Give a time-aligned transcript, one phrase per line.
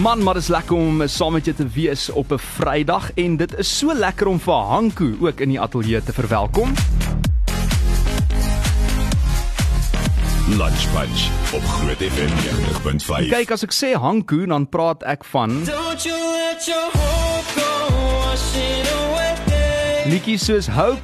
[0.00, 3.36] Man, maar dit is lekker om saam met jou te wees op 'n Vrydag en
[3.36, 6.72] dit is so lekker om vir Hanku ook in die ateljee te verwelkom.
[10.48, 12.32] Lunch Punch op Groot FM
[13.06, 13.28] 90.5.
[13.28, 17.94] Kyk, as ek sê Hanku, dan praat ek van Don't you let your hope go
[18.24, 20.10] washing away.
[20.10, 21.00] liedjies soos Hope,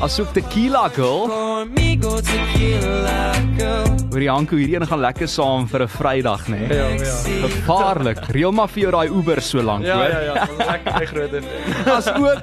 [0.00, 1.26] asook Tequila Girl.
[1.28, 3.91] For me go tequila girl.
[4.12, 6.58] Hoor die Hanku hierdie een gaan lekker saam vir 'n Vrydag, nê?
[6.68, 7.48] Ja, ja.
[7.48, 8.18] Gevaarlik.
[8.28, 10.08] Reël maar vir jou daai Uber so lank, Ja, hoor.
[10.10, 10.46] ja, ja.
[10.58, 11.88] Lekker by groot FM.
[11.96, 12.42] As ook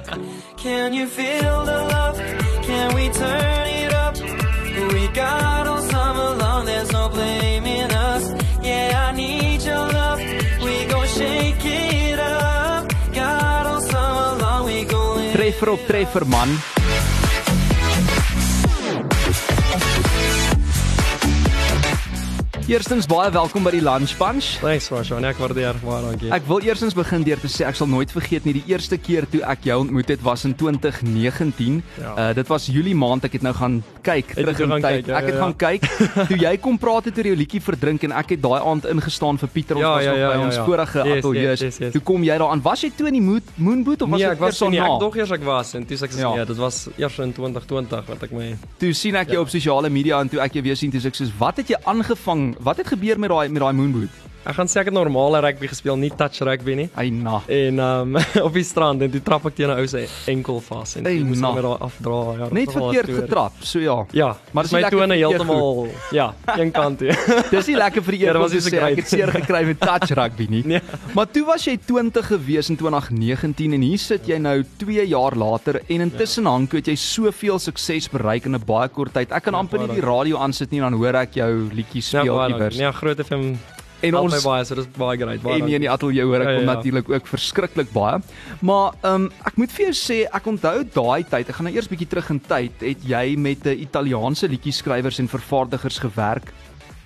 [0.62, 2.18] Can you feel the love?
[2.66, 4.16] Can we turn it up?
[4.92, 8.24] We got all summer long, there's no blaming us.
[8.62, 10.18] Yeah, I need your love.
[10.60, 12.90] We gon' shake it up.
[13.14, 16.48] Got all summer long, we gon' treffer op treffer man.
[22.70, 24.52] Eerstens baie welkom by die Lunch Punch.
[24.62, 24.84] Thanks.
[24.94, 26.28] Nee, ek waardeer baie dankie.
[26.30, 29.24] Ek wil eerstens begin deur te sê ek sal nooit vergeet nie die eerste keer
[29.26, 31.80] toe ek jou ontmoet het was in 2019.
[31.98, 32.12] Ja.
[32.14, 34.84] Uh dit was Julie maand ek het nou gaan kyk jy terug in tyd.
[34.84, 35.88] kyk, ja, ek het ja, gaan kyk
[36.30, 39.40] toe jy kom praat het oor jou liedjie verdrink en ek het daai aand ingestaan
[39.42, 40.64] vir Pieter ons Ja, was ja, nog ja, by ja, ons ja.
[40.70, 41.48] vorige Yes, ateljee.
[41.50, 41.92] yes, yes, yes.
[41.96, 42.62] Toe kom jy daaraan.
[42.70, 44.94] Was jy toe in die mood, Moonboot of was Nee, ek was eers nie, daarna?
[44.94, 46.22] ek dog eers ek was en toe sê ek Ja.
[46.22, 46.32] ja.
[46.38, 49.48] nee, dit was eers in 2020 wat ek my Toe sien ek jou Ja.
[49.48, 51.74] op sosiale media en toe ek jou weer sien, toe sê ek soos wat het
[51.74, 52.54] jy aangevang?
[52.62, 54.29] Wat het gebeur met daai met daai Moonboot?
[54.40, 56.86] Ek gaan sê ek het normale rugby gespeel, nie touch rugby nie.
[56.96, 57.42] Ai na.
[57.46, 58.16] En um
[58.46, 61.20] op die strand en toe trap ek teen 'n ou se enkel vas en ek
[61.28, 62.20] moes met daai afdra.
[62.38, 63.20] Ja, Net verkeerd storie.
[63.20, 63.52] getrap.
[63.60, 63.98] So ja.
[64.16, 65.88] Ja, Maar dis my tone heeltemal
[66.18, 67.12] ja, een kant toe.
[67.54, 69.64] Dis nie lekker vir die Ja, dit om was so sê ek het seer gekry
[69.66, 70.62] met touch rugby nie.
[70.64, 70.80] Nee.
[71.14, 75.36] Maar toe was jy 20 gewees in 2019 en hier sit jy nou 2 jaar
[75.36, 76.50] later en intussen ja.
[76.50, 79.30] Hanko het jy soveel sukses bereik in 'n baie kort tyd.
[79.32, 82.22] Ek kan Ja, amper nie die radio aansit nie dan hoor ek jou liedjies Ja,
[82.22, 82.76] speel baie iewers.
[82.78, 83.56] Ja, groot FM
[84.02, 85.42] en help ons baie, so dis baie great.
[85.42, 86.68] Baie En nie in die ateljee hoor ek Ja, ja, ja.
[86.74, 88.20] natuurlik ook verskriklik baie.
[88.60, 91.48] Maar ehm um, ek moet vir jou sê ek onthou daai tyd.
[91.48, 92.72] Ek gaan nou eers bietjie terug in tyd.
[92.80, 96.52] Het jy met 'n Italiaanse liedjieskrywers en vervaardigers gewerk?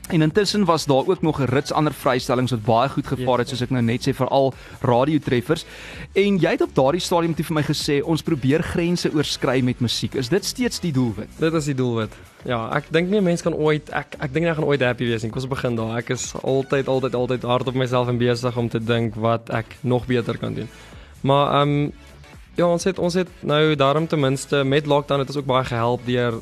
[0.09, 3.49] En intussen was daar ook nog 'n rits ander vrystellings wat baie goed gevaar het
[3.49, 5.65] soos ek nou net sê veral radiotreffers.
[6.13, 9.81] En jy het op daardie stadium toe vir my gesê ons probeer grense oorskry met
[9.81, 10.15] musiek.
[10.15, 11.29] Is dit steeds die doelwit?
[11.39, 12.13] Dit is die doelwit.
[12.45, 14.81] Ja, ek dink nie 'n mens kan ooit ek ek dink nie ek gaan ooit
[14.81, 15.31] happy wees nie.
[15.31, 15.97] Kom ons begin daar.
[15.97, 19.77] Ek is altyd altyd altyd hard op myself en besig om te dink wat ek
[19.81, 20.69] nog beter kan doen.
[21.21, 21.93] Maar ehm um,
[22.55, 25.65] ja, ons het ons het nou daarom ten minste met lockdown het ons ook baie
[25.65, 26.35] gehelp deur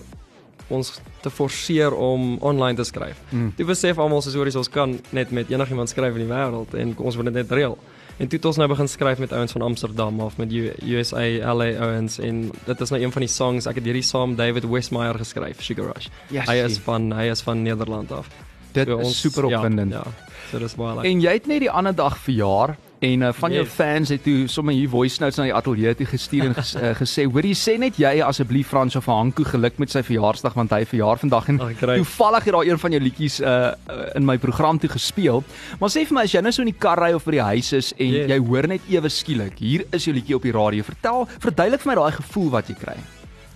[0.69, 3.19] ons te forceer om online te skryf.
[3.31, 3.53] Mm.
[3.57, 6.95] Toe besef almal soos hoorie ons kan net met enigiemand skryf in die wêreld en
[6.99, 7.79] ons moet dit net reël.
[8.21, 11.25] En toe het ons nou begin skryf met ouens van Amsterdam of met USA,
[11.55, 14.69] LA ouens en dit is nou een van die songs ek het hierdie saam David
[14.69, 16.11] Westmeyer geskryf, Sugar Rush.
[16.31, 18.31] Ja, hy is van hy is van Nederland af.
[18.73, 19.93] dit So is super opwindend.
[19.93, 20.39] Ja, ja.
[20.51, 21.11] So dis baie lekker.
[21.11, 23.73] En jy het net die ander dag verjaar en uh, van jou Yes.
[23.75, 26.93] fans het toe sommer hier voice notes na die ateljee toe gestuur en ges, uh,
[27.03, 30.85] gesê hoorie sê net jy asseblief Frans of Hanko geluk met sy verjaarsdag want hy
[30.87, 31.99] verjaar vandag en great.
[31.99, 33.73] toevallig het daar een van jou liedjies uh,
[34.15, 35.43] in my program toe gespeel.
[35.81, 37.43] Maar sê vir my as jy nou so in die kar ry of by die
[37.53, 38.29] huis is en Yes.
[38.31, 40.83] jy hoor net ewe skielik hier is jou liedjie op die radio.
[40.87, 42.97] Vertel verduidelik vir my daai gevoel wat jy kry.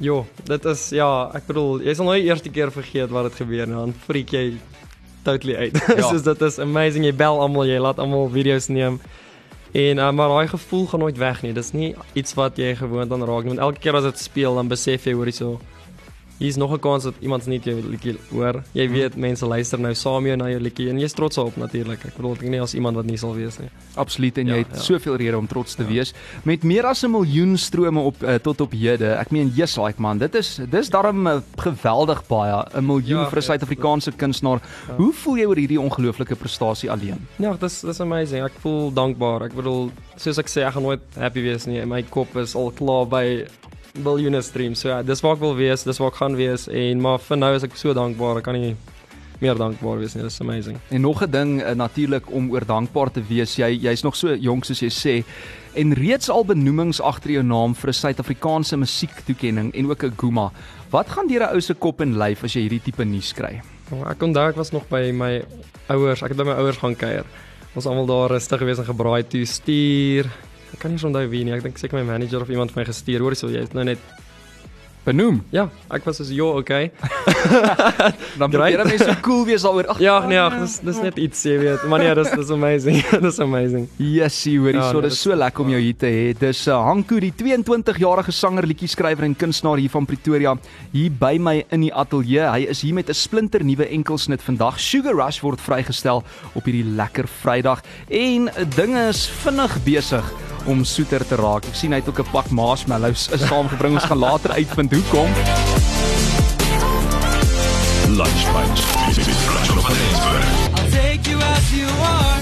[0.02, 1.06] Jo, dit is ja,
[1.38, 4.34] ek bedoel, jy sal nooit die eerste keer vergeet wat het gebeur en dan freak
[4.34, 4.48] jy
[5.24, 5.78] totally uit.
[5.96, 6.02] Ja.
[6.10, 7.06] Soos dit is amazing.
[7.08, 8.98] Jy bel almal, jy laat almal video's neem.
[9.76, 11.52] En uh, maar daai gevoel gaan nooit weg nie.
[11.52, 13.52] Dis nie iets wat jy gewoond aan raak nie.
[13.54, 15.58] Want elke keer as dit speel, dan besef jy hoor hierso
[16.38, 18.62] Hier's nog 'n kans dat iemand nie jou liedjie hoor.
[18.74, 22.04] Jy weet mense luister nou saam jou na jou liedjie en jy's trots daarop natuurlik.
[22.04, 23.68] Ek bedoel ek dink nie as iemand wat nie sal wees nie.
[23.96, 24.80] Absoluut en Ja, jy het ja.
[24.80, 25.88] soveel rede om trots te Ja.
[25.88, 26.12] wees
[26.44, 29.14] met meer as 'n miljoen strome op uh, tot op hede.
[29.18, 33.28] Ek meen yes like man, dit is dis darm uh, geweldig baie, 'n miljoen Ja,
[33.30, 33.46] vir 'n ja.
[33.46, 34.60] Suid-Afrikaanse kunstenaar.
[34.88, 34.94] Ja.
[34.96, 37.26] Hoe voel jy oor hierdie ongelooflike prestasie alleen?
[37.38, 38.44] Ja, dis dis amazing.
[38.44, 39.42] Ek voel dankbaar.
[39.44, 41.84] Ek bedoel, soos ek sê, ek gaan nooit happy wees nie.
[41.86, 43.46] My kop is al klaar by
[44.02, 44.80] biljoene streams.
[44.80, 47.36] So ja, dis waar ek wil wees, dis waar ek gaan wees en maar vir
[47.36, 48.38] nou is ek so dankbaar.
[48.38, 48.76] Ek kan nie
[49.42, 50.24] meer dankbaar wees nie.
[50.24, 50.78] Dis amazing.
[50.88, 53.56] En nog 'n ding uh, natuurlik om oor dankbaar te wees.
[53.56, 55.24] Jy jy's nog so jonk soos jy sê
[55.74, 60.52] en reeds al benoemings agter jou naam vir 'n Suid-Afrikaanse musiektoekenning en ook 'n Guma.
[60.90, 63.60] Wat gaan deur 'n ou se kop en lyf as jy hierdie tipe nuus kry?
[63.90, 65.42] Maar ek onthou ek was nog by my
[65.88, 66.22] ouers.
[66.22, 67.24] Ek het by my ouers gaan kuier.
[67.74, 70.26] Ons almal daar rustig gewees en gebraai toe stuur.
[70.72, 71.54] Ek kan nie onthou wie nie.
[71.56, 73.20] Ek dink seker my manager of iemand vir my gestuur.
[73.20, 73.98] Hoor jy, so jy is nou net
[75.06, 75.36] Benoem.
[75.54, 76.88] Ja, ek was soos jo, okay.
[78.40, 79.86] Dan probeer mense so cool wees daaroor.
[79.92, 81.84] Ag, Ja, nee, ag, dis dis net iets, jy weet.
[81.86, 82.98] Maar nee, dis dis amazing.
[83.28, 83.84] dis amazing.
[84.02, 86.24] Jessie, hoorie, Ja, so nee, dis so lekker om jou hier te hê.
[86.40, 90.56] Dis uh, Hanko, die 22-jarige sanger, liedjie-skrywer en kunstenaar hier van Pretoria,
[90.90, 92.50] hier by my in die ateljee.
[92.50, 94.82] Hy is hier met 'n splinter nuwe enkelsnit vandag.
[94.82, 96.24] Sugar Rush word vrygestel
[96.58, 100.34] op hierdie lekker Vrydag en uh, dinge is vinnig besig
[100.66, 101.66] om soeter te raak.
[101.70, 103.94] Ek sien hy het ook 'n pak marshmallows saamgebring.
[103.94, 105.30] Ons gaan later uitvind hoekom.
[108.08, 108.80] Lunch Punch.
[109.06, 110.46] Lunch op Johannesburg.
[110.78, 112.36] I'll take you as you are.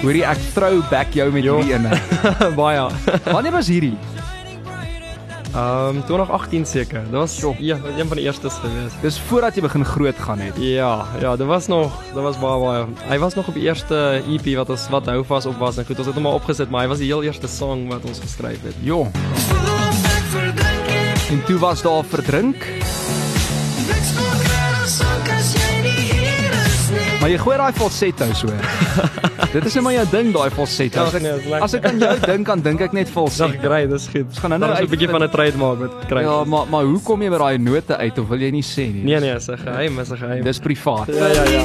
[0.00, 1.98] Hoorie ek throw back jou met hierdie ene.
[2.60, 2.86] Baie.
[3.26, 3.98] Wanneer was hierdie?
[5.54, 7.02] Ehm um, 2018 seker.
[7.02, 8.92] Dit was ja, een van die eerstes gewees.
[9.02, 10.54] Dis voordat jy begin groot gaan het.
[10.56, 12.86] Ja, ja, dit was nog, dit was baie baie.
[13.08, 15.86] Hy was nog op die eerste EP wat ons wat hou vas op was en
[15.86, 18.22] goed, ons het hom maar opgesit, maar hy was die heel eerste song wat ons
[18.22, 18.78] geskryf het.
[18.80, 19.10] Jo.
[21.30, 22.66] En toe was daar verdrink.
[23.86, 24.29] Niks
[27.20, 28.48] Maar jy gooi daai falsetto so.
[29.52, 31.02] Dit is net maar jou ding daai falsetto.
[31.04, 31.62] As nee, ek, lekker.
[31.66, 33.58] as ek aan jou dink, dan dink ek net falsetto.
[33.60, 34.28] kry, dis goed.
[34.30, 36.22] Ons gaan nou nou 'n bietjie uitvind- van 'n trademark met kry.
[36.22, 38.86] Ja, maar maar hoe kom jy by daai note uit of wil jy nie sê
[38.92, 39.02] nie?
[39.04, 40.42] Nee nee, is 'n geheim, is 'n geheim.
[40.44, 41.06] Dis privaat.
[41.08, 41.64] Ja ja ja.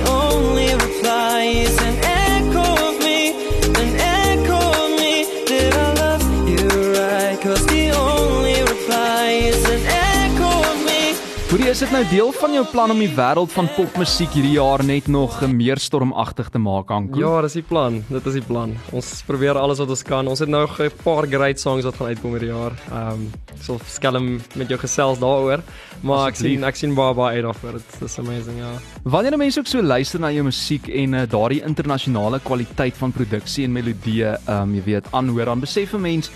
[11.65, 14.83] Hoorie, is dit nou deel van jou plan om die wêreld van popmusiek hierdie jaar
[14.85, 17.17] net nog meer stormagtig te maak, Anko?
[17.17, 17.97] Ja, dis die plan.
[18.05, 18.75] Dit is die plan.
[18.93, 20.29] Ons probeer alles wat ons kan.
[20.29, 22.77] Ons het nou 'n paar great songs wat gaan uitkom hierdie jaar.
[22.91, 25.63] Ehm um, sal skelm met jou gesels daaroor.
[26.03, 27.71] Maar ek sien ek sien baie baie uit daarvoor.
[27.71, 28.71] Dit is amazing, ja.
[29.03, 33.63] Wanneer mense ook so luister na jou musiek en uh, daardie internasionale kwaliteit van produksie
[33.65, 36.29] en melodieë, ehm um, jy weet, aanhoor, dan besef 'n mens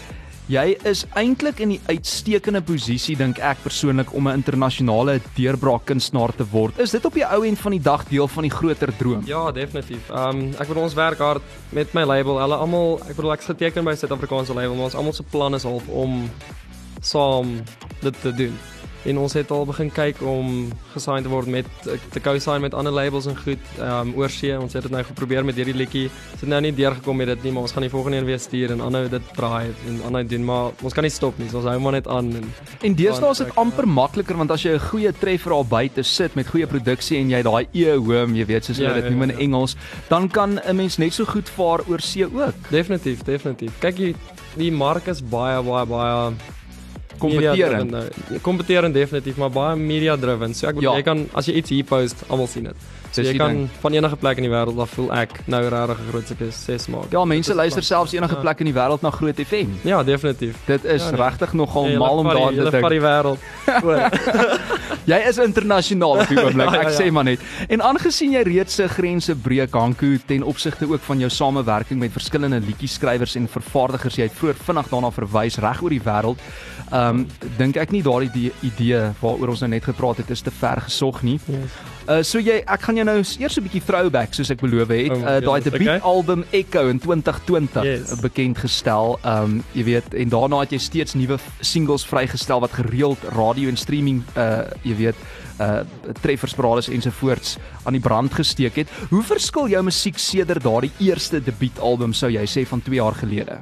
[0.50, 6.34] jy is eintlik in die uitstekende posisie dink ek persoonlik om 'n internasionale deurbraak kunstenaar
[6.36, 6.80] te word.
[6.80, 9.22] Is dit op die ou end van die dag deel van die groter droom?
[9.26, 10.10] Ja, definitief.
[10.10, 12.40] Ehm um, ek bedoel ons werk hard met my label.
[12.40, 15.54] Hulle almal, ek bedoel ek's geteken by 'n Suid-Afrikaanse label, maar ons almal se plan
[15.54, 16.30] is half om
[17.02, 17.64] saam
[18.02, 18.58] dit te doen.
[19.06, 21.66] En ons het al begin kyk om gesign te word met
[22.12, 23.60] te co-sign met ander labels en goed.
[23.78, 26.10] Ehm um, oorsee, ons het dit nou geprobeer met hierdie liedjie.
[26.32, 28.40] Ons het nou nie deurgekom met dit nie, maar ons gaan die volgende een weer
[28.40, 31.50] stuur en aanhou dit draai en aanhou doen, maar ons kan nie stop nie.
[31.50, 32.52] So ons hou maar net aan en
[32.82, 36.36] En deesdae is dit amper makliker want as jy 'n goeie treffer al buite sit
[36.36, 39.22] met goeie produksie en jy daai earworm, jy weet soos hulle Ja, dit ja, noem
[39.22, 39.38] in ja.
[39.38, 39.76] Engels,
[40.10, 42.70] dan kan 'n mens net so goed vaar oor see ook.
[42.70, 43.72] definitief, definitief.
[43.80, 44.16] Kyk die
[44.58, 46.34] die mark is baie baie baie
[47.20, 47.92] Kompeterend.
[47.92, 48.40] media-driven nou.
[48.42, 50.54] Kompeterend definitief, maar baie media driven.
[50.54, 50.98] So ek bedoel Ja.
[50.98, 52.76] jy kan as jy iets hier post, almal sien dit.
[53.12, 53.70] So jy kan ding.
[53.82, 57.12] van enige plek in die wêreld af voel ek nou regtig 'n groot sukses maak.
[57.12, 58.42] Ja, mense luister selfs enige Ja.
[58.42, 59.70] plek in die wêreld na Groot FM.
[59.84, 60.56] Ja, definitief.
[60.66, 61.22] Dit is Ja, nee.
[61.22, 62.90] regtig nogal Jy mal om daar te van dink.
[62.90, 63.40] die wêreld.
[65.10, 66.70] Jy is internasionaal op die oomblik.
[66.70, 67.04] Ja, ja, Ek ja.
[67.06, 67.40] sê maar net.
[67.70, 72.12] En aangesien jy reeds se grense breek Hanku ten opsigte ook van jou samewerking met
[72.12, 76.38] verskillende liedjieskrywers en vervaardigers, jy het vroeër vinnig daarna verwys reg oor die wêreld.
[76.92, 77.28] Ehm um,
[77.58, 80.82] dink ek nie daardie idee- idee waaroor ons nou net gepraat het is te ver
[80.82, 81.40] gesog nie.
[81.48, 81.70] Yes.
[82.10, 85.12] Uh so jy ek gaan jou nou eers 'n bietjie throwback soos ek beloof het.
[85.12, 88.10] Oh, Uh daai goodness, debuutalbum Echo in 2020 Yes.
[88.10, 88.20] yes.
[88.22, 89.20] bekend gestel.
[89.24, 93.78] Um jy weet en daarna het jy steeds nuwe singles vrygestel wat gereeld radio en
[93.78, 95.16] streaming uh jy weet
[95.60, 95.82] uh
[96.22, 98.88] treffersparades ensovoorts aan die brand gesteek het.
[99.10, 103.60] Hoe verskil jou musiek sedert daardie eerste debuutalbum sou jy sê van 2 jaar gelede?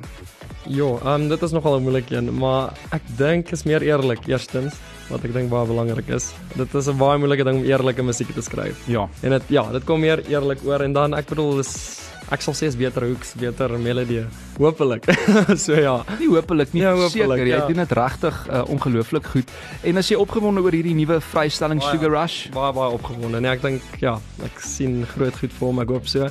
[0.67, 4.27] Ja, ehm um, dit is nogal 'n moeilike een, maar ek dink is meer eerlik
[4.27, 4.75] eerstens
[5.09, 6.33] wat ek dink baie belangrik is.
[6.55, 8.75] Dit is 'n baie moeilike ding om eerlike musiek te skryf.
[8.87, 9.07] Ja.
[9.21, 12.53] En dit ja, dit kom meer eerlik oor en dan ek bedoel dis ek sal
[12.53, 14.25] sê is beter hoeks, beter melodie.
[14.57, 15.05] Hoopelik.
[15.65, 16.03] so ja.
[16.19, 17.45] Nie hopelik nie, Ja, hopelik, seker.
[17.47, 17.67] Jy ja.
[17.67, 19.51] doen dit regtig uh, ongelooflik goed.
[19.83, 21.91] En as jy opgewonde oor hierdie nuwe vrystelling Baie.
[21.91, 22.50] Sugar Rush?
[22.51, 23.39] Baie baie opgewonde.
[23.39, 25.79] Nee, ek dink ja, ek sien groot goed vir hom.
[25.79, 26.27] Ek hoop so.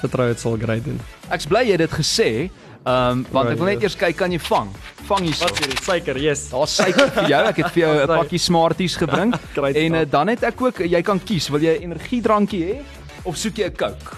[0.00, 0.98] Vertrou dit sal great doen.
[1.30, 2.50] Ek's bly jy het dit gesê.
[2.82, 4.70] Ehm um, want ek wil net eers kyk kan jy vang.
[5.06, 5.46] Vang hierso.
[5.46, 5.76] Wat jy?
[5.84, 6.48] Suiker, yes.
[6.50, 7.42] Daar's suiker vir jou.
[7.52, 9.34] Ek het vir jou 'n pakkie Smarties gebring.
[9.84, 12.76] En uh, dan het ek ook jy kan kies, wil jy 'n energiedrankie hê
[13.22, 14.16] of soek jy 'n Coke?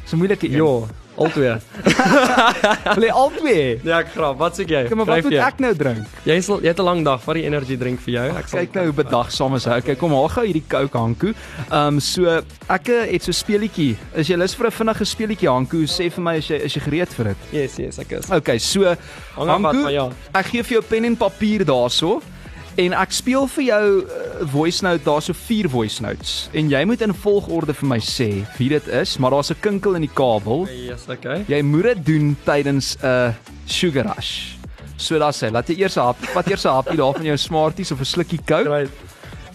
[0.00, 0.56] Dis 'n moeilike een.
[0.56, 1.56] Jo, albei.
[2.96, 3.68] Wil jy albei hê?
[3.84, 4.38] Ja, ek grap.
[4.40, 4.82] Wat soek jy?
[4.88, 6.16] Kyk maar wat moet ek nou drink?
[6.28, 8.26] Jy sal jy het 'n lang dag, vat die energy drink vir jou.
[8.38, 9.78] Ek sal Kyk nou hoe bedagsaam is hy.
[9.82, 11.34] Okay, kom haal gou hierdie Coke Hanku.
[11.70, 12.26] Ehm um, so
[12.68, 13.96] ek eh, het so speelietjie.
[14.14, 15.84] Is jy lus vir 'n vinnige speelietjie Hanku?
[15.86, 17.36] Sê vir my as jy is jy gereed vir dit?
[17.52, 18.30] Yes, yes, ek is.
[18.30, 18.96] Okay, so
[19.36, 20.10] maar ja.
[20.34, 22.20] Ek gee vir jou pen en papier daarso
[22.76, 27.02] en ek speel vir jou uh, voice note daarso vier voice notes en jy moet
[27.04, 30.66] in volgorde vir my sê wie dit is, maar daar's 'n kinkel in die kabel.
[30.68, 31.44] Yes, okay.
[31.48, 33.32] Jy moet dit doen tydens 'n uh,
[33.66, 34.54] sugar rush.
[34.96, 35.48] So daar's hy.
[35.50, 38.04] Laat jy eers 'n hap, vat eers 'n hapie daar van jou Smarties of 'n
[38.04, 38.90] slukkie Coke Right.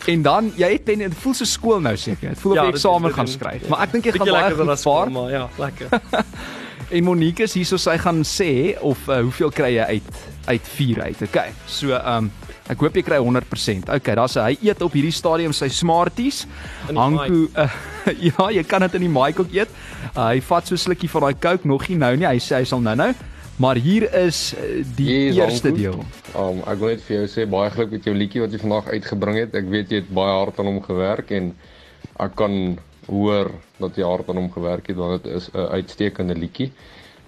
[0.08, 2.30] en dan jy het pen, dit voel so skool nou seker.
[2.30, 3.62] Dit voel of Ja, jy eksamen gaan skryf.
[3.62, 3.68] ja.
[3.70, 5.12] Maar ek dink jy gaan baie goed vaar.
[5.12, 5.88] maar ja, lekker.
[6.90, 10.04] En Monique is hier so sy gaan sê of uh, hoeveel kry jy uit
[10.46, 11.22] uit 4 uit.
[11.22, 11.50] Okay.
[11.66, 12.32] So ehm um,
[12.70, 13.90] ek hoop jy kry 100%.
[13.98, 16.46] Okay, daar's hy eet op hierdie stadium sy Smarties.
[16.90, 17.70] Hanku uh,
[18.30, 19.72] ja, jy kan dit in die mic ook eet.
[20.14, 22.28] Uh, hy vat so 'n slukkie van daai Coke nog nie nou nie.
[22.28, 23.14] Hy sê hy sal nou-nou.
[23.58, 25.82] Maar hier is uh, die is eerste Hanku.
[25.82, 26.04] deel.
[26.38, 28.92] Um ek wil net vir jou sê baie geluk met jou liedjie wat jy vandag
[28.94, 29.56] uitgebring het.
[29.58, 31.56] Ek weet jy het baie hard aan hom gewerk en
[32.22, 36.36] ek kan hoor dat jy hard aan hom gewerk het want dit is 'n uitstekende
[36.36, 36.72] liedjie.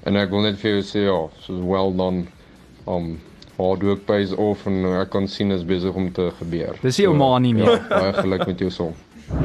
[0.05, 2.27] En ek wil net vir jou sê ja, so well done.
[2.85, 3.19] Um
[3.59, 6.79] hard work pays off en uh, ek kan sien is besig om te gebeur.
[6.81, 7.67] Dis jou ma nie, nee.
[7.67, 8.95] Ja, baie geluk met jou song.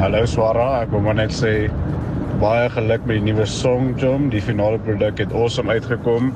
[0.01, 1.69] Hallo Swara, ek wil maar net sê
[2.41, 4.31] baie geluk met die nuwe song Jom.
[4.33, 6.33] Die finale produk het awesome uitgekom.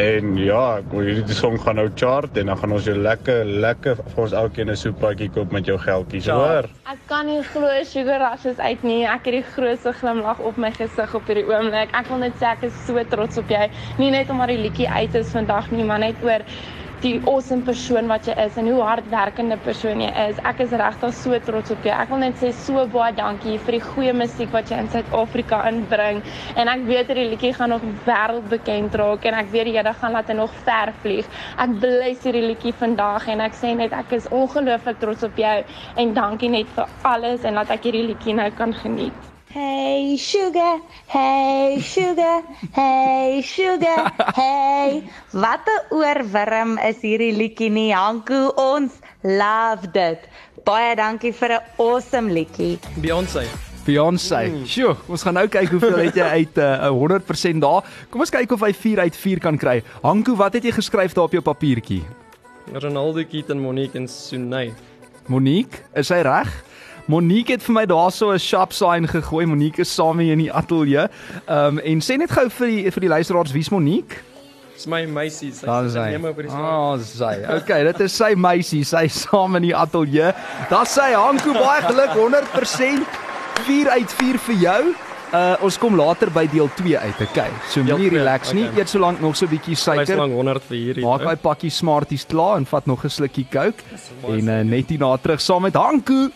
[0.00, 4.22] En ja, hierdie song gaan nou chart en dan gaan ons jou lekker lekker vir
[4.24, 6.34] ons elkeen 'n soeppakkie koop met jou geldjies, Ja.
[6.38, 6.68] hoor.
[6.88, 9.04] Ek kan nie glo Sugar Rush is uit nie.
[9.04, 11.88] Ek het die grootste glimlag op my gesig op hierdie oomblik.
[11.92, 13.68] Ek wil net sê ek is so trots op jou.
[13.98, 16.40] Nie net omdat die liedjie uit is vandag nie, maar net oor
[17.02, 20.38] die awesome persoon wat jy is en hoe hardwerkende persoon jy is.
[20.46, 21.94] Ek is regtig so trots op jou.
[21.94, 25.62] Ek wil net sê so baie dankie vir die goeie musiek wat jy in Suid-Afrika
[25.70, 26.22] inbring.
[26.54, 30.28] En ek weet hierdie liedjie gaan nog wêreldbekend raak en ek weet Here gaan laat
[30.28, 31.28] hy nog ver vlieg.
[31.62, 35.58] Ek bless hierdie liedjie vandag en ek sê net ek is ongelooflik trots op jou
[35.96, 39.31] en dankie net vir alles en laat ek hierdie liedjie nou kan geniet.
[39.52, 40.80] Hey sugar,
[41.12, 42.40] hey sugar,
[42.72, 45.04] hey sugar, hey.
[45.32, 50.24] Wat 'n oorwurm is hierdie liedjie nie, Hanku, ons love dit.
[50.64, 52.78] Baie dankie vir 'n awesome liedjie.
[52.96, 53.44] Beyoncé.
[53.84, 54.48] Beyoncé.
[54.48, 54.64] Mm.
[54.64, 57.84] Sjoe, ons gaan nou kyk hoeveel het jy uit 'n uh, 100% daar.
[58.08, 59.82] Kom ons kyk of hy 4 uit 4 kan kry.
[60.00, 62.02] Hanku, wat het jy geskryf daar op jou papiertjie?
[62.72, 64.72] Ronaldo Keaton, Monique en Sunay.
[65.28, 66.71] Monique, is hy reg?
[67.06, 69.46] Monique het vir my daarso 'n sharp sign gegooi.
[69.46, 71.08] Monique is saam hier in die ateljee.
[71.48, 74.22] Ehm um, en sê net gou vir die vir die luisteraars wie's Monique?
[74.74, 75.52] Dis my meisie.
[75.52, 77.44] Sy is sy neem oor die Ah, sy.
[77.58, 78.84] Okay, dit is sy meisie.
[78.84, 80.32] Sy is saam in die ateljee.
[80.70, 83.06] Daar sê Hanko baie geluk 100%
[83.66, 84.94] 4 uit 4 vir jou.
[85.34, 87.48] Uh ons kom later by deel 2 uit, okay.
[87.70, 88.66] So moenie relax nie.
[88.68, 88.78] okay.
[88.80, 90.16] Eet solank nog so 'n bietjie Sy suiker.
[90.16, 91.04] lank 100 vir hierdie.
[91.04, 93.82] Maak daai pakkie Smarties klaar en vat nog 'n slukkie Coke
[94.28, 96.28] en uh, net hierna terug saam met Hanko.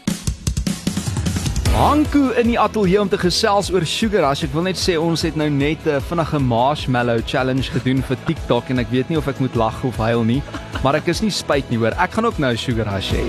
[1.77, 4.47] Hanko in die ateljee om te gesels oor Sugar Rush.
[4.47, 8.71] Ek wil net sê ons het nou net 'n vinnige marshmallow challenge gedoen vir TikTok
[8.71, 10.43] en ek weet nie of ek moet lag of huil nie,
[10.83, 11.93] maar ek is nie spyt nie hoor.
[12.01, 13.25] Ek gaan ook nou Sugar Rush hê.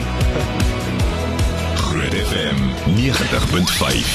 [1.75, 2.58] Groot FM
[2.96, 4.08] 90.5.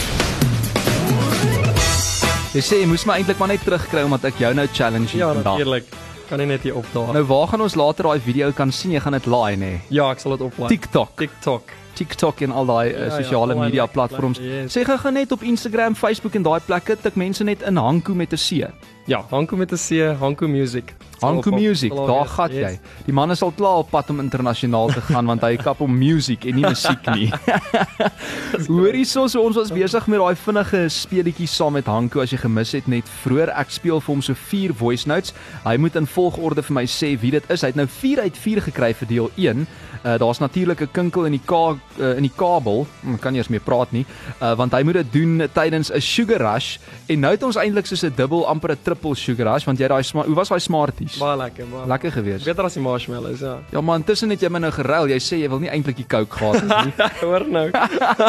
[2.55, 5.21] Jy sê jy moes my eintlik maar net terugkry omdat ek jou nou challenge hier
[5.27, 5.59] Ja, vandag.
[5.59, 5.85] natuurlik.
[6.29, 7.13] Kan nie net hier opdaag.
[7.13, 8.93] Nou waar gaan ons later daai video kan sien?
[8.93, 9.81] Jy gaan dit laai nê.
[9.91, 10.69] Ja, ek sal dit oplaai.
[10.69, 11.17] TikTok.
[11.17, 11.63] TikTok.
[11.95, 14.39] TikTok en al daai Ja, uh, ja, sosiale al daai media lekker platforms.
[14.39, 14.73] yes.
[14.77, 18.15] Sê gou gaan net op Instagram, Facebook en daai plekke tik mense net in Hanko
[18.15, 18.67] met 'n C.
[19.07, 20.95] Ja, Hanko met 'n C, Hanko Music.
[21.23, 22.79] Hanko op- Music, daar gat jy.
[23.07, 25.99] Die man is al klaar op pad om internasionaal te gaan want hy kap om
[25.99, 27.31] music en nie musiek nie.
[28.69, 32.39] Hoor hierso, so ons was besig met daai vinnige speletjie saam met Hanko as jy
[32.43, 33.53] gemis het net vroeër.
[33.63, 35.33] Ek speel vir hom so 4 voice notes.
[35.65, 37.63] Hy moet in volgorde vir my sê wie dit is.
[37.65, 39.67] Hy het nou 4 uit 4 gekry vir deel 1.
[40.03, 42.87] Uh, Daar's natuurlik 'n kinkel in die ka uh, in die kabel.
[43.15, 44.05] Ek kan nie eens meer praat nie.
[44.43, 47.87] Uh, want hy moet dit doen tydens 'n sugar rush en nou het ons eintlik
[47.87, 51.12] soos 'n dubbel amper 'n triple sugar rush want jy daai hoe was daai smarties?
[51.21, 51.87] Baie lekker, baie.
[51.91, 52.45] Lekker gewees.
[52.47, 53.59] Beter as die marshmallows, ja.
[53.73, 55.11] Ja man, intussen het jy my nou geruil.
[55.13, 57.09] Jy sê jy wil nie eintlik die Coke gehad het nie.
[57.29, 57.67] Hoor nou.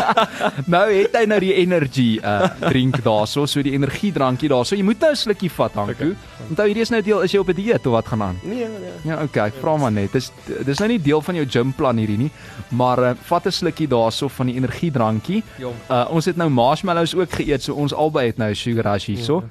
[0.76, 4.76] nou het hy nou die energy uh drink daarso, so die energiedrankie daarso.
[4.76, 5.94] Jy moet nou 'n slukkie vat, Hanko.
[5.94, 6.50] Okay.
[6.50, 8.40] Onthou hierdie is nou deel is jy op 'n dieet of wat gaan aan?
[8.44, 8.96] Nee, nee.
[9.04, 10.12] Ja, okay, ek vra maar net.
[10.12, 10.32] Dis
[10.66, 12.32] dis nou nie deel van jou gymplan hierdie nie,
[12.70, 15.44] maar uh, vat 'n slukkie daarso van die energiedrankie.
[15.58, 15.74] Jom.
[15.90, 19.44] Uh ons het nou marshmallows ook geëet, so ons albei het nou sugar rush hierso.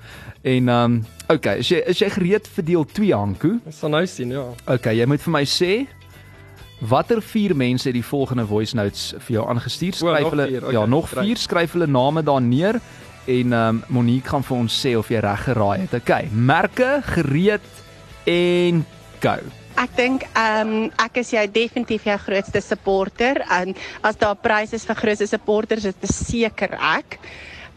[0.42, 3.56] En ehm um, okay, is jy is jy gereed vir deel 2, Hanko?
[3.64, 4.46] Ons sal nou sien, ja.
[4.66, 5.72] Okay, jy moet vir my sê
[6.82, 9.94] watter vier mense het die volgende voice notes vir jou aangestuur?
[10.02, 11.26] O, nog Skryf hulle vier, okay, ja, nog kry.
[11.30, 12.80] 4, skryf hulle name daar neer
[13.30, 15.94] en ehm um, Monique gaan vir ons sê of jy reg geraai het.
[16.02, 17.68] Okay, merke gereed
[18.26, 18.82] en
[19.22, 19.36] go.
[19.78, 24.76] Ek dink ehm um, ek is jou definitief jou grootste supporter en as daar pryse
[24.76, 27.20] is vir grootste supporters is dit seker ek.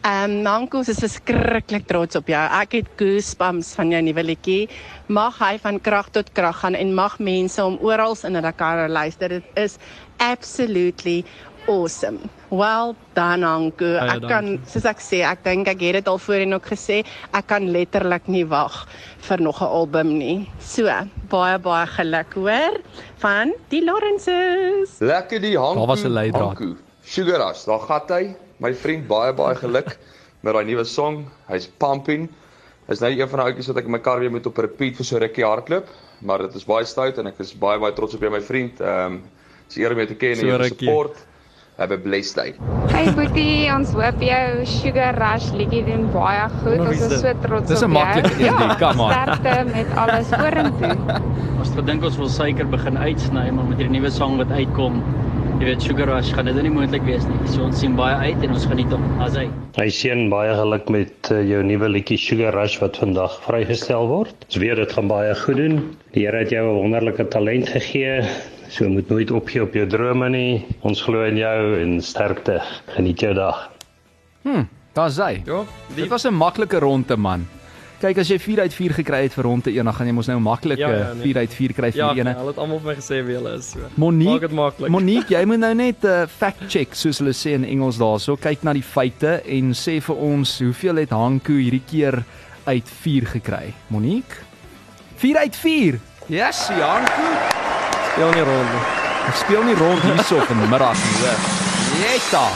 [0.06, 2.42] Ehm um, Mankos is verskriklik trots op jou.
[2.60, 4.68] Ek het goosebumps van jou nuwe liedjie.
[5.10, 8.86] Mag hy van krag tot krag gaan en mag mense hom oral in hulle karre
[8.86, 9.34] luister.
[9.34, 9.74] Dit is
[10.22, 11.24] absolutely
[11.66, 12.30] awesome.
[12.54, 13.96] Well done Anku.
[13.96, 17.02] Baie Ek kan soos ek sê, ek dink ek het dit al voorheen ook gesê,
[17.34, 18.84] ek kan letterlik nie wag
[19.26, 20.46] vir nog 'n album nie.
[20.62, 20.86] So,
[21.34, 22.78] baie baie geluk hoor
[23.18, 25.00] van die Lawrences.
[25.02, 25.82] Lekker die Hanku.
[25.82, 26.54] Daar was 'n leidraad.
[26.54, 26.76] Hanku.
[27.02, 28.45] Sugar Rush, daar gat hy.
[28.62, 29.96] My vriend baie baie geluk
[30.44, 31.24] met daai nuwe song.
[31.50, 32.28] Hy's pumping.
[32.88, 34.94] Is nou een van die ouetjies wat ek in my kar weer moet op repeat
[34.96, 35.88] vir so rukkie hardloop,
[36.22, 38.80] maar dit is baie stout en ek is baie baie trots op jou my vriend.
[38.80, 39.22] Ehm um,
[39.66, 40.86] dis eer om jou te ken en So jou te rukkie.
[40.86, 41.24] support.
[41.76, 42.54] Have a blessed day.
[42.88, 46.78] Hey Boetie, ons hoop jou Sugar Rush liedjie doen baie goed.
[46.86, 47.98] Ons is so trots Dis 'n op jou.
[47.98, 49.10] maklike een, die, come on.
[49.12, 51.20] Sterkte met alles vorentoe.
[51.58, 55.02] Ons het gedink ons wil suiker begin uitsny, maar met hierdie nuwe sang wat uitkom,
[55.60, 57.38] jy weet Sugar Rush gaan dit nou nie moontlik wees nie.
[57.52, 59.04] So ons sien baie uit en ons geniet hom.
[59.24, 63.34] As hy Hy seën baie geluk met uh, jou nuwe liedjie Sugar Rush wat vandag
[63.44, 64.46] vrygestel word.
[64.48, 65.76] Ons weet dit gaan baie goed doen.
[66.16, 68.22] Die Here het jou 'n wonderlike talent gegee.
[68.68, 70.64] So moet nooit opgee op jou drome nie.
[70.82, 72.60] Ons glo in jou en sterkte.
[72.96, 73.70] Geniet jou dag.
[74.42, 75.42] Hm, daar's hy.
[75.46, 77.46] Ja, Dit die was 'n maklike ronde man.
[77.96, 80.26] Kyk as jy 4 uit 4 gekry het vir ronde 1, dan gaan jy mos
[80.28, 81.36] nou maklik Ja, 4 ja, nee.
[81.36, 82.34] uit 4 kry vir Ja, die ene.
[82.36, 83.70] hulle het almal vir my gesê wie hulle is.
[83.72, 83.78] So.
[83.78, 84.90] Maak Monique, dit maklik.
[84.92, 88.36] Monique, jy moet nou net 'n uh, fact check soos hulle sê in Engels daarso.
[88.36, 92.22] Kyk na die feite en sê vir ons hoeveel het Hanku hierdie keer
[92.66, 93.72] uit 4 gekry.
[93.88, 94.36] Monique?
[95.16, 95.98] 4 uit 4.
[96.28, 97.28] Yes, Hanku.
[98.12, 98.84] speel nie rond nie.
[99.28, 101.38] Ek speel nie rond hierso vanmiddag nie, hoor.
[102.04, 102.46] Jetta.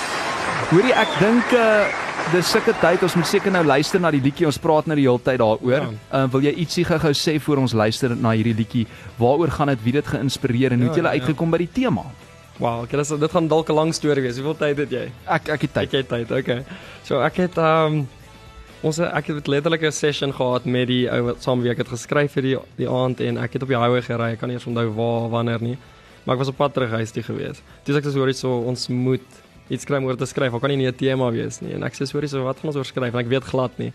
[0.70, 4.46] Hoorie, ek dink uh dis sulke tyd ons moet seker nou luister na die liedjie.
[4.48, 5.86] Ons praat nou die hele tyd daaroor.
[5.88, 5.90] Ja.
[6.20, 8.86] Uh wil jy ietsie gou-gou sê voor ons luister na hierdie liedjie?
[9.18, 9.82] Waaroor gaan dit?
[9.84, 11.20] Wie dit geïnspireer en hoe het Ja, julle ja, ja.
[11.26, 12.04] uitgekom by die tema?
[12.60, 14.36] Wow, okay, dis dit gaan dalk 'n lang storie wees.
[14.36, 15.10] Hoeveel tyd het jy?
[15.26, 15.92] Ek ek het Ek tyd.
[15.92, 16.30] het tyd.
[16.38, 16.64] Okay.
[17.04, 18.06] So ek het um
[18.82, 21.88] ons ek het letterlik 'n session gehad met die ou wat saam wie ek het
[21.88, 24.32] geskryf vir die die aand en ek het op die highway gery.
[24.32, 25.78] Ek kan nie eens onthou waar wanneer nie.
[26.24, 27.62] Maar ek was op pad terug huis toe gewees.
[27.86, 29.20] Sê ek so hoorie so ons moet
[29.70, 30.52] iets kry om oor te skryf.
[30.52, 31.74] Daar kan nie net 'n tema wees nie.
[31.74, 33.14] En ek sê hoorie so wat gaan ons oor skryf?
[33.14, 33.92] En ek weet glad nie.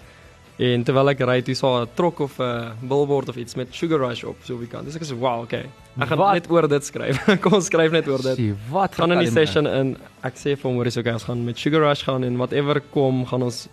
[0.58, 4.00] En terwyl ek ry, toe saw 'n trok of 'n billboard of iets met Sugar
[4.00, 4.86] Rush op so wie kan.
[4.86, 5.65] Dis ek sê wow, okay.
[6.00, 6.34] Ek gaan Wat?
[6.34, 7.20] net oor dit skryf.
[7.41, 10.55] Kom ons skryf net oor dit Sê, wat gaan in die session in ek sê
[10.55, 13.44] vir hom hoor is okay ons gaan met Sugar Rush gaan en whatever kom gaan
[13.44, 13.67] ons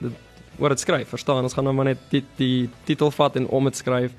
[0.00, 0.12] dit
[0.58, 3.64] oor dit skryf verstaan ons gaan nou maar net die, die titel vat en om
[3.64, 4.12] dit skryf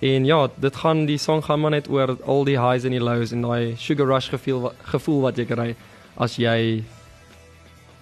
[0.00, 3.02] en ja dit gaan die song gaan maar net oor al die highs en die
[3.02, 5.74] lows en daai Sugar Rush gevoel gevoel wat jy kry
[6.20, 6.84] as jy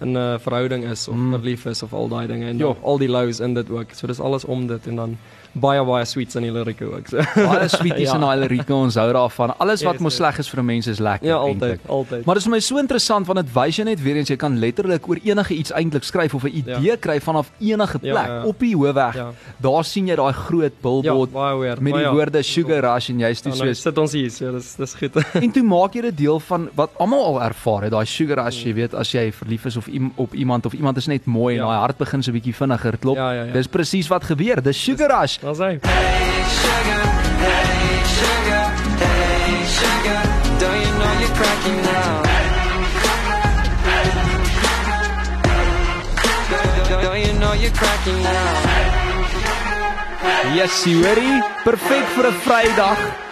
[0.01, 1.31] in 'n verhouding is of Mm.
[1.33, 2.65] verlief is of al daai dinge en Ja.
[2.65, 5.17] dan al die lows in dit ook so dis alles om dit en dan
[5.59, 7.17] baie baie sweets in die lirieke ook so
[7.49, 8.15] Baie sweeties Ja.
[8.15, 9.53] en daai lirieke ons hou daarvan.
[9.59, 10.17] Alles wat Yes, mos yes.
[10.21, 11.27] sleg is vir 'n mens is lekker.
[11.27, 14.01] ja altyd altyd Maar dit is vir my so interessant want dit wys jou net
[14.03, 16.95] weer eens jy kan letterlik oor enige iets eintlik skryf of 'n idee Ja.
[16.99, 18.43] kry vanaf enige Ja, plek ja.
[18.45, 19.15] op die hoofweg.
[19.15, 22.11] ja Daar sien jy daai groot ja billboard baie weird met die ja.
[22.13, 24.93] woorde Sugar Rush en jy's toe Ja, nou soos sit ons hier, so dis dis
[24.95, 25.15] goed.
[25.43, 28.63] en toe maak jy dit deel van wat almal al ervaar het, daai Sugar Rush,
[28.65, 31.55] jy weet, as jy verlief is of iem, op iemand of iemand is net mooi
[31.57, 31.67] en Ja.
[31.67, 33.15] daai hart begin so 'n bietjie vinniger klop.
[33.15, 33.51] Ja, ja, ja.
[33.53, 34.61] Dis presies wat gebeur.
[34.61, 35.37] Dis Sugar Rush.
[35.49, 35.79] Hy.
[35.81, 37.05] sugar,
[37.41, 38.65] hey sugar,
[39.01, 40.19] hey sugar.
[40.61, 42.21] Don't you know you're cracking now?
[47.01, 48.53] Don't, you know you're cracking now?
[50.53, 51.41] Yes, you ready?
[51.65, 53.28] Perfek vir 'n Vrydag.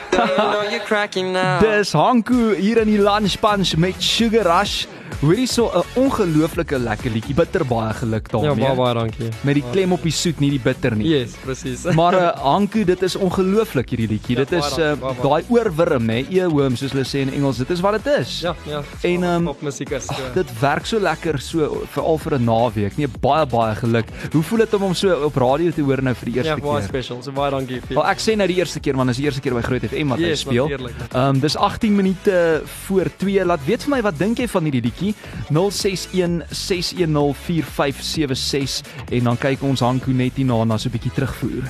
[1.62, 4.86] Dis Hanku hier in die Lunch Punch met Sugar Rush.
[5.22, 7.34] Hoorie so 'n ongelooflike lekker liedjie.
[7.34, 8.66] Bitter baie geluk Ja, daarmee.
[8.66, 9.30] baie baie dankie.
[9.42, 11.08] met die klem op die soet, nie die bitter nie.
[11.10, 11.84] Yes, presies.
[12.00, 14.38] Maar uh, Hanku, dit is ongelooflik hierdie liedjie.
[14.38, 17.58] Ja, dit is uh, daai oorwurm, nê, earworm soos hulle sê in Engels.
[17.58, 18.42] Dit is wat dit is.
[18.42, 18.84] Ja, ja.
[19.02, 20.06] En, ehm, pop musiek is.
[20.06, 20.22] So.
[20.36, 22.98] Dit werk so lekker so veral vir 'n naweek.
[22.98, 24.06] Nee, baie baie geluk.
[24.34, 26.62] Hoe voel dit om hom so op radio te hoor nou vir die ja, eerste
[26.62, 26.88] baie keer?
[26.88, 27.24] special.
[27.24, 27.96] So baie dankie vir.
[27.96, 30.07] Wel ek sê nou die eerste keer want dis die eerste keer by Groot FM
[30.10, 30.67] wat hy Yes, speel.
[30.67, 30.96] natuurlijk.
[31.13, 33.46] Ehm um, dis 18 minute voor 2.
[33.46, 35.15] Laat weet vir my wat dink jy van hierdie liedjie?
[35.50, 41.63] 061 610 4576 en dan kyk ons Hanko net hierna na so 'n bietjie terugvoer.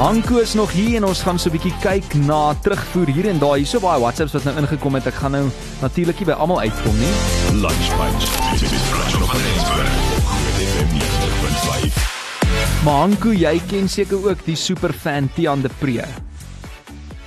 [0.00, 3.38] Hanko is nog hier en ons gaan so 'n bietjie kyk na terugvoer hier en
[3.38, 3.56] daar.
[3.56, 5.06] Hierso baie WhatsApps wat nou ingekom het.
[5.06, 5.48] Ek gaan nou
[5.80, 7.12] natuurlik nie by almal uitkom nie.
[7.52, 8.24] Lunch Punch
[8.60, 9.90] met Franco van Rensburg
[10.24, 12.84] Groot FM 90.5.
[12.84, 16.04] Maar Hanko, jy ken seker ook die superfan Tian de Pre.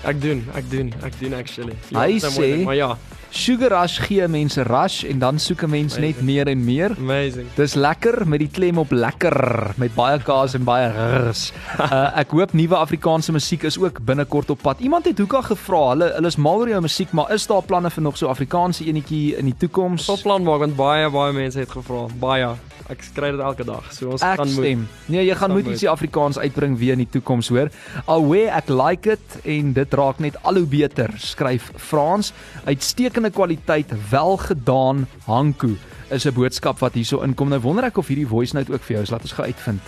[0.03, 1.75] Ek doen, ek doen, ek doen actually.
[1.95, 2.97] Hy dit is moeilik, sê- maar ja,
[3.33, 6.91] Sugar Rush gee mense rush en dan soek 'n mens net meer en meer.
[6.99, 7.47] amazing.
[7.55, 11.51] Dis lekker met die klem op lekker met baie kaas en baie rrs.
[11.79, 14.79] Uh, ek hoop nuwe Afrikaanse musiek is ook binnekort op pad.
[14.79, 17.89] Iemand het hoeka gevra, hulle hulle is mal oor jou musiek, maar is daar planne
[17.89, 20.05] vir nog so Afrikaanse enetjie in die toekoms?
[20.05, 22.05] Sal plan maak want baie baie mense het gevra.
[22.19, 22.47] Baie.
[22.89, 23.93] Ek kry dit elke dag.
[23.93, 24.63] So ons Ek gaan moet.
[24.65, 24.87] stem.
[25.07, 27.69] Nee, jy gaan moet ietsie Afrikaans uitbring weer in die toekoms hoor.
[28.05, 32.33] Alwe ek like it en dit raak net al hoe beter, skryf Frans.
[32.65, 35.77] Uitstekende kwaliteit, wel gedaan, Hanku
[36.09, 37.49] is 'n boodskap wat hierso inkom.
[37.49, 39.09] Nou wonder ek of hierdie voice note ook vir jou is.
[39.11, 39.81] Laat ons gou uitvind.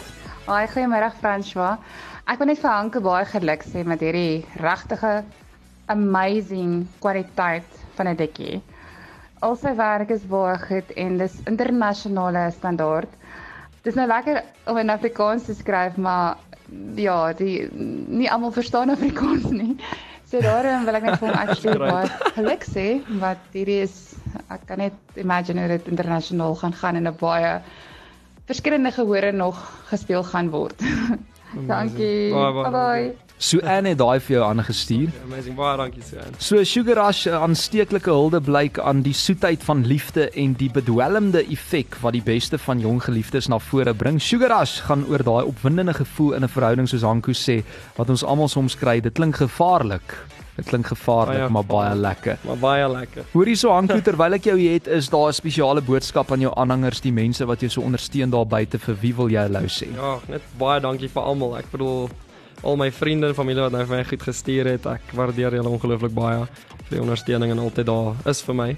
[0.45, 1.77] Haai, goeiemôre François.
[2.27, 5.23] Ek wil net vir Hanke baie geluk sê met hierdie regtige
[5.87, 7.63] amazing kwaliteit
[7.95, 8.61] van 'n dikkie.
[9.43, 13.09] Al sy werk is baie goed en dis internasionale standaard.
[13.83, 16.37] Dis nou lekker om in Afrikaans te skryf, maar
[16.95, 19.75] ja, die nie almal verstaan Afrikaans nie.
[20.25, 22.85] So daarom wil ek net vir hom actually baie geluk sê
[23.21, 24.15] wat hierdie is
[24.49, 27.59] ek kan net imagine hoe dit internasionaal gaan gaan en 'n baie
[28.49, 30.81] verskillende gehore nog gespeel gaan word.
[31.71, 32.33] Dankie.
[32.33, 33.24] Baie, baie Bye bye.
[33.37, 35.09] So Anne het daai vir jou aangestuur.
[35.25, 35.55] Amazing.
[35.57, 36.37] Baie dankie Suan.
[36.39, 41.43] So Sugar Rush 'n aansteeklike hulde blyk aan die soetheid van liefde en die bedwelmende
[41.51, 44.21] effek wat die beste van jong geliefdes na vore bring.
[44.21, 47.63] Sugar Rush gaan oor daai opwindende gevoel in 'n verhouding soos Hanko sê
[47.97, 49.01] wat ons almal soms kry.
[49.01, 50.15] Dit klink gevaarlik.
[50.55, 52.37] Dit klink gevaarlik, Baie maar baie lekker.
[52.45, 53.23] Maar baie lekker.
[53.33, 56.53] Hoorie so Hanko terwyl ek jou hier het, is daar 'n spesiale boodskap aan jou
[56.55, 58.79] aanhangers, die mense wat jou so ondersteun daar buite.
[58.79, 59.93] Vir wie wil jy hallo sê?
[59.93, 61.57] Ja, net baie dankie vir almal.
[61.57, 62.09] Ek bedoel
[62.65, 64.87] al my vriende en familie wat nou vir my goed gestuur het.
[64.89, 66.45] Ek waardeer julle ongelooflik baie
[66.87, 68.69] vir die ondersteuning en altyd daar is vir my.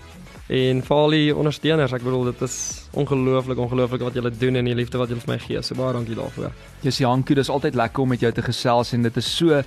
[0.47, 2.53] En vir al die ondersteuners, ek bedoel dit is
[2.97, 5.59] ongelooflik, ongelooflik wat julle doen en die liefde wat julle vir my gee.
[5.61, 6.53] So baie dankie daarvoor.
[6.85, 9.57] Dis Janko, dis altyd lekker om met jou te gesels en dit is so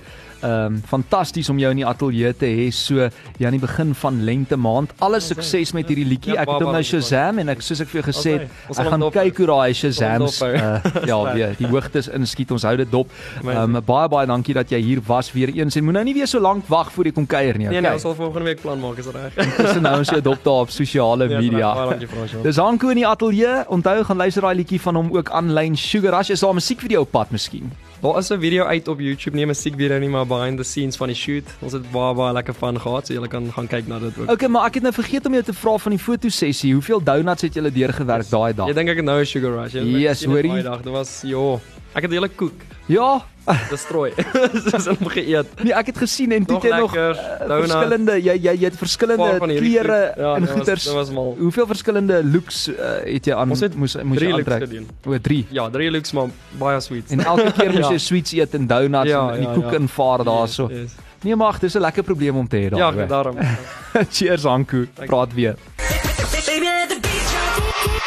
[0.41, 3.91] ehm um, fantasties om jou in die ateljee te hê so ja aan die begin
[3.93, 4.93] van lente maand.
[5.05, 6.33] Alle sukses met hierdie liedjie.
[6.33, 8.79] Ja, Ek het hom nou Shazam en ek soos ek vir jou gesê het, Ons
[8.81, 11.05] ek gaan kyk hoe daai hom uh, dophou.
[11.11, 12.51] ja, weer die hoogtes inskiet.
[12.57, 13.11] Ons hou dit dop.
[13.43, 16.27] Ehm um, baie baie dankie dat jy hier was weer eens en moenie nou weer
[16.27, 17.81] so lank wag voor jy kom kuier nie, Nee, okay?
[17.85, 19.37] nee, ons sal volgende week plan maak, is reg.
[19.61, 21.41] Dis nou ons jou dop daar op sosiale reg.
[21.43, 21.97] media.
[22.43, 23.63] Dis Hanko in die ateljee.
[23.67, 26.29] Onthou gaan luister daai liedjie van hom ook aanlyn Sugar Rush.
[26.29, 27.71] Is daar 'n musiekvideo op pad miskien?
[28.01, 30.95] Daar is 'n video uit op YouTube, nie 'n musiekvideo nie, maar behind the scenes
[30.95, 31.43] van die shoot.
[31.61, 34.31] Ons het baie baie lekker van gehad, so julle kan gaan kyk na dit ook.
[34.31, 36.73] Okay, maar ek het nou vergeet om jou te vra van die fotosessie.
[36.73, 38.67] Hoeveel donuts het julle deurgewerk daai dag?
[38.67, 39.73] Jy dink ek het nou 'n sugar rush.
[39.73, 40.49] Jy Yes, hoorie.
[40.51, 41.59] daai dag, dit was jo.
[41.93, 42.53] Ek het 'n hele koek
[42.85, 43.21] Ja,
[43.69, 44.11] destroy.
[44.71, 45.47] Dis in hom geëet.
[45.63, 47.11] nee, ek het gesien en Nog het nog uh,
[47.47, 50.23] verskillende jy jy jy het verskillende klere koek.
[50.23, 51.35] Ja, en dit dit mal.
[51.39, 54.67] Hoeveel verskillende looks uh, het jy aan Ons het moes moes jy aantrek?
[55.07, 55.45] O, 3.
[55.49, 56.27] Ja, drie looks maar
[56.59, 57.11] baie sweet.
[57.11, 57.91] En elke keer moes Ja.
[57.91, 59.77] jy sweets eet en donuts Ja, en, en die ja, koek ja.
[59.79, 60.67] invaar daarso.
[60.69, 60.91] Yes, yes.
[61.23, 62.79] Nee, maar dis 'n lekker probleem om te hê daar.
[62.79, 63.07] Ja, hoor.
[63.07, 63.37] daarom.
[64.15, 64.87] Cheers Anku.
[65.05, 65.55] Praat weer.
[65.77, 67.61] Baby, let the beat drop.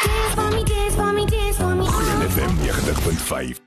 [0.04, 1.84] Dance for me, dance for me, dance for me.
[1.86, 2.52] Groot FM
[3.54, 3.64] 90.5